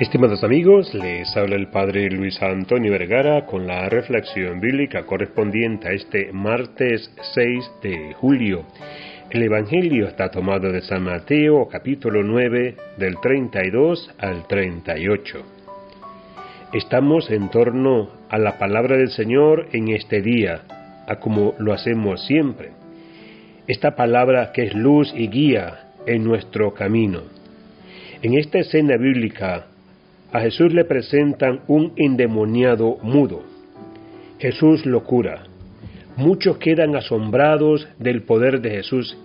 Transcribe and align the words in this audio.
Estimados 0.00 0.44
amigos, 0.44 0.94
les 0.94 1.36
habla 1.36 1.56
el 1.56 1.70
Padre 1.70 2.08
Luis 2.08 2.40
Antonio 2.40 2.92
Vergara 2.92 3.44
con 3.46 3.66
la 3.66 3.88
reflexión 3.88 4.60
bíblica 4.60 5.02
correspondiente 5.02 5.88
a 5.88 5.90
este 5.90 6.32
martes 6.32 7.10
6 7.34 7.70
de 7.82 8.14
julio. 8.14 8.64
El 9.28 9.42
Evangelio 9.42 10.06
está 10.06 10.30
tomado 10.30 10.70
de 10.70 10.82
San 10.82 11.02
Mateo 11.02 11.66
capítulo 11.66 12.22
9 12.22 12.76
del 12.96 13.18
32 13.20 14.14
al 14.18 14.46
38. 14.46 15.42
Estamos 16.74 17.28
en 17.32 17.48
torno 17.48 18.08
a 18.28 18.38
la 18.38 18.56
palabra 18.56 18.96
del 18.96 19.10
Señor 19.10 19.66
en 19.72 19.88
este 19.88 20.22
día, 20.22 20.60
a 21.08 21.16
como 21.16 21.56
lo 21.58 21.72
hacemos 21.72 22.24
siempre. 22.24 22.70
Esta 23.66 23.96
palabra 23.96 24.52
que 24.52 24.62
es 24.62 24.74
luz 24.74 25.12
y 25.16 25.26
guía 25.26 25.88
en 26.06 26.22
nuestro 26.22 26.72
camino. 26.72 27.22
En 28.22 28.38
esta 28.38 28.60
escena 28.60 28.96
bíblica 28.96 29.66
a 30.32 30.40
Jesús 30.40 30.72
le 30.74 30.84
presentan 30.84 31.60
un 31.68 31.92
endemoniado 31.96 32.98
mudo. 33.02 33.42
Jesús 34.38 34.84
lo 34.84 35.04
cura. 35.04 35.44
Muchos 36.16 36.58
quedan 36.58 36.96
asombrados 36.96 37.88
del 37.98 38.22
poder 38.22 38.60
de 38.60 38.70
Jesús 38.70 39.16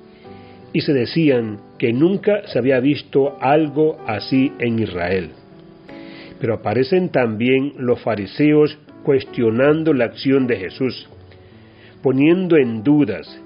y 0.72 0.82
se 0.82 0.94
decían 0.94 1.60
que 1.78 1.94
nunca 1.94 2.48
se 2.48 2.60
había 2.60 2.80
visto 2.80 3.38
algo 3.42 3.98
así 4.08 4.52
en 4.60 4.80
Israel. 4.80 5.32
Pero 6.40 6.56
aparecen 6.56 7.10
también 7.10 7.74
los 7.78 8.02
fariseos 8.02 8.78
cuestionando 9.04 9.94
la 9.94 10.06
acción 10.06 10.48
de 10.48 10.58
Jesús, 10.58 11.10
poniendo 12.02 12.58
en 12.58 12.84
dudas, 12.84 13.40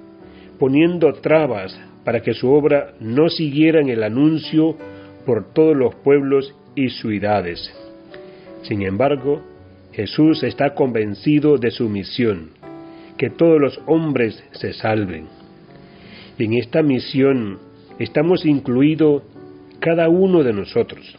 poniendo 0.59 1.13
trabas 1.13 1.77
para 2.03 2.21
que 2.21 2.33
su 2.33 2.49
obra 2.49 2.93
no 2.99 3.29
siguiera 3.29 3.81
en 3.81 3.89
el 3.89 4.03
anuncio 4.03 4.77
por 5.25 5.53
todos 5.53 5.75
los 5.75 5.95
pueblos 5.95 6.55
y 6.77 6.89
ciudades. 6.91 7.73
Sin 8.61 8.83
embargo, 8.83 9.41
Jesús 9.91 10.43
está 10.43 10.75
convencido 10.75 11.57
de 11.57 11.71
su 11.71 11.89
misión, 11.89 12.51
que 13.17 13.31
todos 13.31 13.59
los 13.59 13.81
hombres 13.87 14.43
se 14.51 14.73
salven. 14.73 15.25
En 16.37 16.53
esta 16.53 16.83
misión 16.83 17.57
estamos 17.97 18.45
incluidos 18.45 19.23
cada 19.79 20.07
uno 20.07 20.43
de 20.43 20.53
nosotros. 20.53 21.17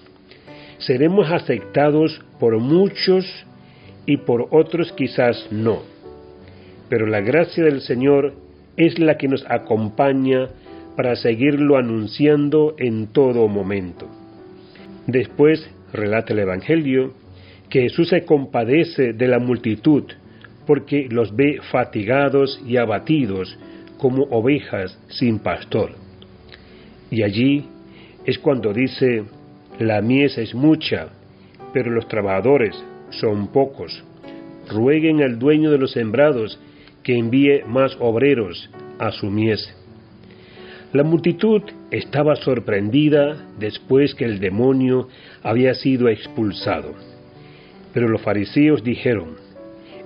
Seremos 0.78 1.28
aceptados 1.32 2.24
por 2.38 2.56
muchos 2.58 3.26
y 4.06 4.18
por 4.18 4.46
otros 4.52 4.92
quizás 4.92 5.48
no. 5.50 5.82
Pero 6.88 7.06
la 7.06 7.20
gracia 7.20 7.64
del 7.64 7.80
Señor 7.80 8.32
es 8.76 9.00
la 9.00 9.16
que 9.18 9.26
nos 9.26 9.44
acompaña 9.50 10.50
para 10.96 11.16
seguirlo 11.16 11.76
anunciando 11.76 12.76
en 12.78 13.08
todo 13.08 13.48
momento. 13.48 14.08
Después 15.08 15.66
relata 15.90 16.34
el 16.34 16.40
Evangelio 16.40 17.14
que 17.70 17.80
Jesús 17.80 18.10
se 18.10 18.26
compadece 18.26 19.14
de 19.14 19.26
la 19.26 19.38
multitud 19.38 20.04
porque 20.66 21.08
los 21.10 21.34
ve 21.34 21.60
fatigados 21.72 22.60
y 22.66 22.76
abatidos 22.76 23.58
como 23.96 24.24
ovejas 24.24 24.98
sin 25.08 25.38
pastor. 25.38 25.92
Y 27.10 27.22
allí 27.22 27.64
es 28.26 28.38
cuando 28.38 28.74
dice, 28.74 29.24
la 29.78 30.02
mies 30.02 30.36
es 30.36 30.54
mucha, 30.54 31.08
pero 31.72 31.90
los 31.90 32.06
trabajadores 32.06 32.76
son 33.08 33.48
pocos. 33.48 34.04
Rueguen 34.68 35.22
al 35.22 35.38
dueño 35.38 35.70
de 35.70 35.78
los 35.78 35.92
sembrados 35.92 36.60
que 37.02 37.16
envíe 37.16 37.64
más 37.66 37.96
obreros 37.98 38.68
a 38.98 39.10
su 39.10 39.30
mies. 39.30 39.74
La 40.91 41.03
multitud 41.03 41.61
estaba 41.91 42.34
sorprendida 42.36 43.36
después 43.58 44.14
que 44.14 44.25
el 44.25 44.41
demonio 44.41 45.08
había 45.42 45.75
sido 45.75 46.08
expulsado. 46.08 46.94
Pero 47.92 48.08
los 48.08 48.22
fariseos 48.22 48.82
dijeron, 48.82 49.37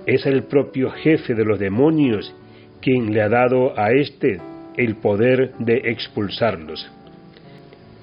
es 0.05 0.25
el 0.25 0.43
propio 0.43 0.91
jefe 0.91 1.35
de 1.35 1.45
los 1.45 1.57
demonios 1.57 2.35
quien 2.81 3.13
le 3.13 3.21
ha 3.21 3.29
dado 3.29 3.79
a 3.79 3.93
éste 3.93 4.41
el 4.75 4.95
poder 4.97 5.53
de 5.57 5.83
expulsarlos. 5.85 6.91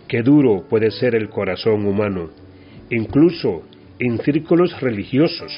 Qué 0.09 0.23
duro 0.23 0.65
puede 0.67 0.91
ser 0.91 1.15
el 1.15 1.29
corazón 1.29 1.85
humano, 1.85 2.31
incluso 2.89 3.63
en 3.99 4.21
círculos 4.21 4.81
religiosos. 4.81 5.53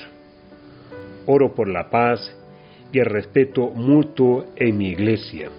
Oro 1.26 1.54
por 1.54 1.68
la 1.68 1.88
paz 1.88 2.36
y 2.92 2.98
el 2.98 3.06
respeto 3.06 3.70
mutuo 3.70 4.46
en 4.56 4.76
mi 4.76 4.88
iglesia 4.88 5.50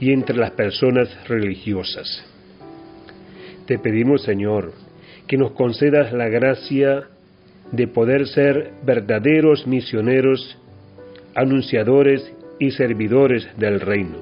y 0.00 0.12
entre 0.12 0.36
las 0.36 0.52
personas 0.52 1.08
religiosas. 1.28 2.24
Te 3.66 3.78
pedimos, 3.78 4.22
Señor, 4.22 4.72
que 5.26 5.36
nos 5.36 5.52
concedas 5.52 6.12
la 6.12 6.28
gracia 6.28 7.04
de 7.72 7.88
poder 7.88 8.26
ser 8.28 8.72
verdaderos 8.84 9.66
misioneros, 9.66 10.56
anunciadores 11.34 12.32
y 12.58 12.70
servidores 12.70 13.48
del 13.56 13.80
reino. 13.80 14.18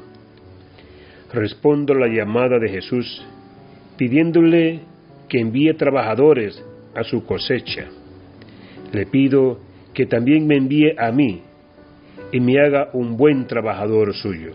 Respondo 1.32 1.94
la 1.94 2.08
llamada 2.08 2.58
de 2.58 2.68
Jesús, 2.68 3.24
pidiéndole 3.96 4.80
que 5.28 5.40
envíe 5.40 5.74
trabajadores 5.74 6.62
a 6.94 7.04
su 7.04 7.24
cosecha. 7.24 7.88
Le 8.92 9.06
pido 9.06 9.60
que 9.92 10.06
también 10.06 10.46
me 10.46 10.56
envíe 10.56 10.94
a 10.98 11.10
mí 11.12 11.42
y 12.32 12.40
me 12.40 12.60
haga 12.60 12.90
un 12.92 13.16
buen 13.16 13.46
trabajador 13.46 14.14
suyo. 14.14 14.54